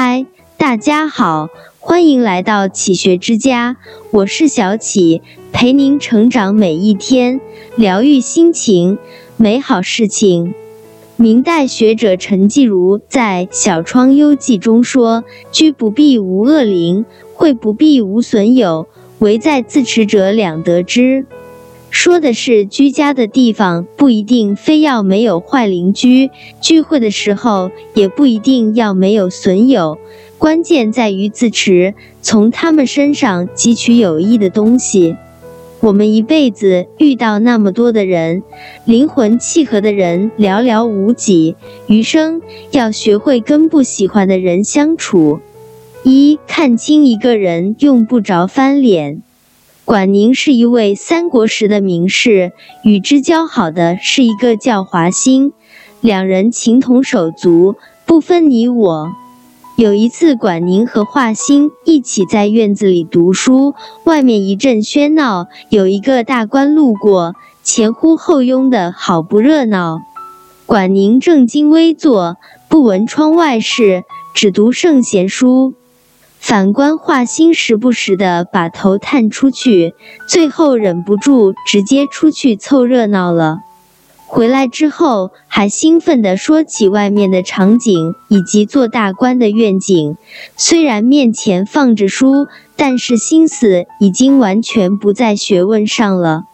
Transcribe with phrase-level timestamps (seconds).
[0.00, 1.48] 嗨，大家好，
[1.80, 3.78] 欢迎来到启学之家，
[4.12, 7.40] 我是小启，陪您成长每一天，
[7.74, 8.96] 疗愈心情，
[9.36, 10.54] 美好事情。
[11.16, 17.04] 明代学者陈继儒在《小窗幽记》中说：“居不必无恶邻，
[17.34, 18.86] 会不必无损友，
[19.18, 21.26] 唯在自持者两得之。”
[21.90, 26.30] 说的是居家的地方不一定非要没有坏邻居，
[26.60, 29.98] 聚会的时候也不一定要没有损友，
[30.36, 35.16] 关键在于自持，从他们身上汲取有益的东西。
[35.80, 38.42] 我们一辈子遇到那么多的人，
[38.84, 45.40] 灵魂契合的人寥寥无几，余生要学会跟不喜欢的人相处。
[46.02, 49.22] 一看清一个人，用不着翻脸。
[49.88, 52.52] 管宁是一位三国时的名士，
[52.84, 55.52] 与之交好的是一个叫华歆，
[56.02, 57.74] 两人情同手足，
[58.04, 59.08] 不分你我。
[59.78, 70.02] 有一次，管宁和华歆一起在院子里读书，外面一阵喧闹，有一个大官路过，前呼后拥的好不热闹。
[70.66, 72.36] 管宁正襟危坐，
[72.68, 75.72] 不闻窗外事，只读圣贤书。
[76.40, 79.94] 反观华歆，时不时的把头探出去，
[80.26, 83.58] 最后忍不住直接出去凑热闹了。
[84.26, 90.16] 回来之后，还兴奋地说起外面的场景以及做大官的愿景。
[90.56, 96.44] 虽然面前放着书，但是心思已经完全不在学问上了。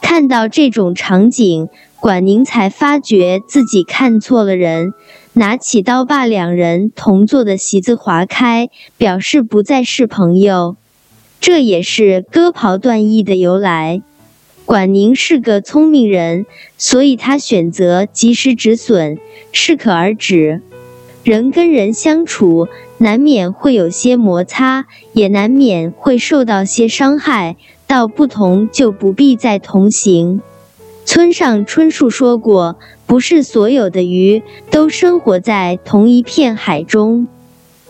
[0.00, 1.68] 看到这种场景，
[2.00, 4.94] 管宁才发觉自己看错了人。
[5.40, 10.76] 拿起刀把两人同坐的席子划开，表示不再是朋友。
[11.40, 14.02] 这也是割袍断义的由来。
[14.66, 16.44] 管宁是个聪明人，
[16.76, 19.16] 所以他选择及时止损，
[19.50, 20.60] 适可而止。
[21.24, 24.84] 人跟人相处，难免会有些摩擦，
[25.14, 27.56] 也难免会受到些伤害。
[27.86, 30.42] 道不同，就不必再同行。
[31.12, 37.26] 村上春树说过：“不是所有的鱼都生活在同一片海中，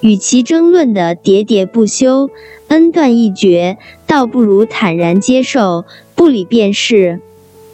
[0.01, 2.31] 与其争论的喋喋不休、
[2.69, 3.77] 恩断义绝，
[4.07, 7.21] 倒不如坦然接受，不理便是。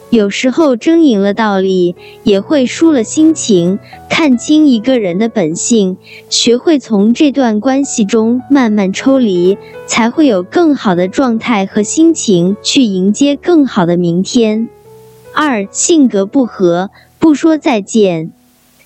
[0.09, 3.79] 有时候争赢了道理，也会输了心情。
[4.09, 5.95] 看清一个人的本性，
[6.29, 14.67] 学会从这段关系中慢慢抽离，才会有更好的状态和心情去迎接更好的明天。”
[15.39, 16.89] 二性格不合，
[17.19, 18.31] 不说再见。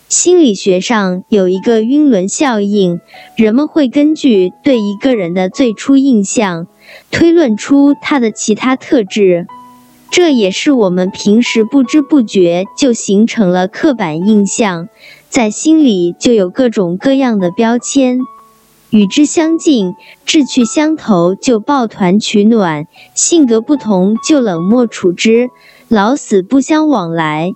[0.09, 2.99] 心理学上有一个晕轮效应，
[3.37, 6.67] 人们会根据对一个人的最初印象，
[7.09, 9.47] 推论出他的其他特质，
[10.11, 14.89] 这也是我们平时不知不觉就形成了刻板印象，
[15.29, 18.19] 在心里就有各种各样的标签。
[18.89, 19.95] 与之相近，
[20.25, 25.49] 志趣相投就抱团取暖；性格不同就冷漠处之。
[25.91, 27.53] 老死不相往来。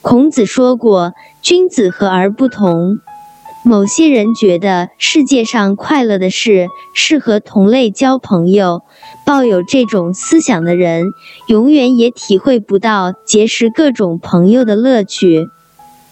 [0.00, 1.12] 孔子说过
[1.42, 3.00] ：“君子和而不同。”
[3.66, 8.82] 某些人觉得世界上快乐的事是和同类交朋友，
[9.26, 11.06] 抱有这种思想的人，
[11.48, 15.48] 永远也体会不到结识各种朋友的乐趣。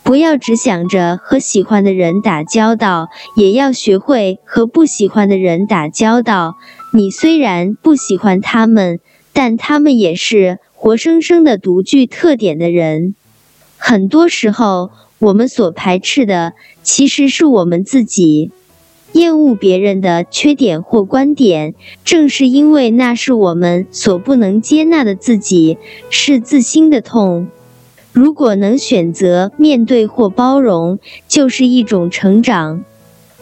[0.02, 3.06] 不要只想着和喜欢的人打交道，
[3.36, 6.56] 也要学会和不喜欢的人打交道。
[6.92, 8.98] 你虽然不喜欢他们，
[9.32, 10.58] 但他们也是。
[10.74, 13.14] 活生生的独具特点的人，
[13.78, 18.50] 很多时候我们所排斥的其实是我们自己。
[19.12, 25.78] 厌恶别人的缺点或观点，正是因为那是我们所不能接纳的自己，
[26.10, 27.46] 是自心的痛。
[28.10, 32.84] 如果能选择面对或包容，就是一种成长。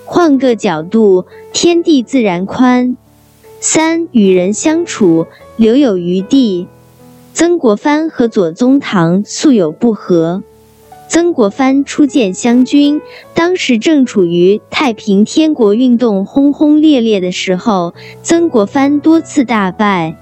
[0.05, 1.25] 换个角度，
[1.55, 2.99] 天地自然宽。
[3.63, 5.27] 三与人相处，
[5.57, 6.67] 留有余地。
[7.35, 10.43] 曾国藩和左宗棠素有不和。
[11.11, 13.03] 曾国藩初见湘军，
[13.35, 17.93] 当时正处于太平天国运动轰轰烈烈的时候，
[18.23, 20.17] 曾国藩多次大败，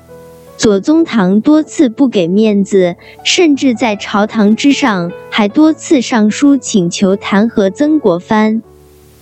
[0.56, 8.64] 左宗棠多次不给面子，甚至在朝堂之上还多次上书请求弹劾曾国藩。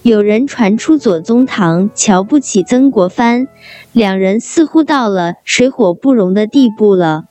[0.06, 3.48] 有人传出左宗棠瞧不起曾国藩，
[3.90, 7.24] 两人似乎到了水火不容的地步了。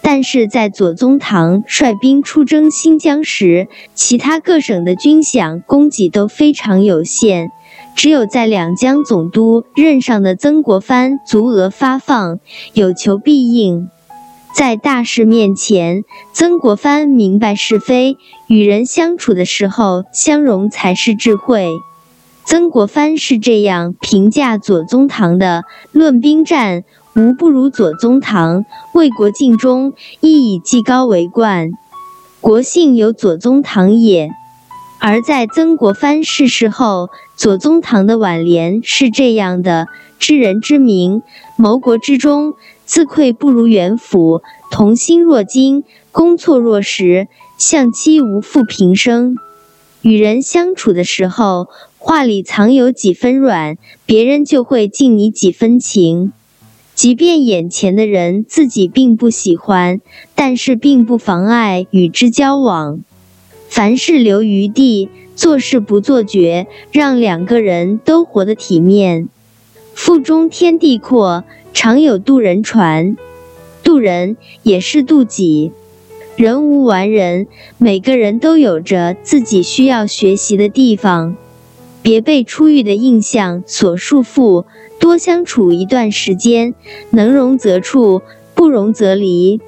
[0.00, 7.50] 但是在左宗棠率兵出征新疆时，其他各省的军饷供给都非常有限，
[7.94, 12.40] 只有在两江总督任上的曾国藩足额发放，
[12.72, 13.90] 有求必应。
[14.54, 18.16] 在大事面前，曾国藩明白是非，
[18.46, 21.68] 与人相处的时候相容才是智慧。
[22.46, 26.84] 曾国藩是这样评价左宗棠的：论兵战，
[27.16, 28.62] 无不如左宗棠；
[28.94, 31.72] 为国尽忠，亦以技高为冠。
[32.40, 34.30] 国幸有左宗棠也。
[35.00, 39.88] 而在曾国藩逝世后，左宗棠的挽联是这样的：
[40.20, 41.22] 知人之明，
[41.56, 42.54] 谋国之忠，
[42.84, 44.40] 自愧不如元辅，
[44.70, 45.82] 同心若金，
[46.12, 47.26] 攻错若石，
[47.58, 49.36] 相期无负平生。
[50.02, 56.32] 与人相处的时候，话里藏有几分软，别人就会敬你几分情。
[56.94, 60.00] 即便眼前的人自己并不喜欢，
[60.34, 63.00] 但是并不妨碍与之交往。
[63.68, 69.28] 凡事留余地，做事不做绝，让两个人都活得体面。
[69.92, 71.44] 腹中天地阔，
[71.74, 73.16] 常有渡人船。
[73.82, 75.72] 渡人也是渡己。
[76.36, 77.46] 人无完人，
[77.78, 81.34] 每个人都有着自己需要学习的地方。
[82.02, 84.66] 别被初遇的印象所束缚，
[85.00, 86.74] 多相处一段时间，
[87.08, 88.20] 能容则处，
[88.54, 89.62] 不容则离。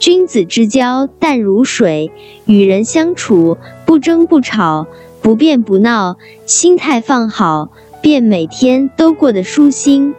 [0.00, 2.10] 君子之交淡如水，
[2.44, 3.56] 与人相处
[3.86, 4.88] 不争不吵，
[5.22, 7.70] 不辩不闹，心态放好，
[8.02, 10.14] 便每天都过得舒心。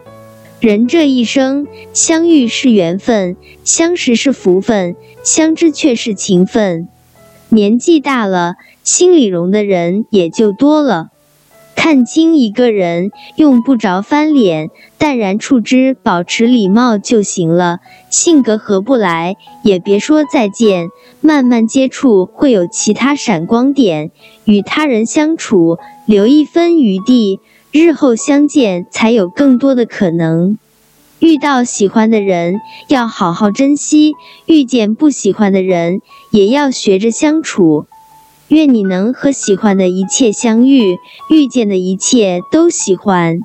[0.62, 4.94] 人这一生，相遇是缘分，相识是福分，
[5.24, 6.86] 相知却是情分。
[7.48, 8.54] 年纪大了，
[8.84, 11.08] 心里容的人也就多了。
[11.74, 17.80] 看清一个人，用不着翻脸，淡然处之，保持礼貌就行了。
[18.08, 24.12] 性格合不来，也别说再见，慢慢接触，会有其他闪光点。
[24.44, 27.40] 与他人相处，留一分余地。
[27.72, 30.58] 日后相见才有更多的可能。
[31.20, 34.12] 遇到喜欢的人要好好珍惜，
[34.44, 37.86] 遇见不喜欢的人也要学着相处。
[38.48, 40.98] 愿你能和喜欢的一切相遇，
[41.30, 43.40] 遇见的一切都喜欢。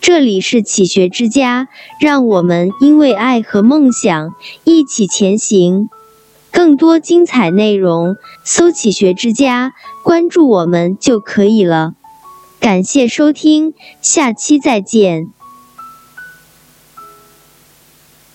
[0.00, 1.68] 这里是启学之家，
[1.98, 4.34] 让我们因为爱和梦想
[4.64, 5.88] 一起前行。
[6.52, 9.72] 更多精彩内容，搜“启学之家”，
[10.04, 11.94] 关注我们就可以了。
[12.64, 15.26] 感谢收听，下期再见。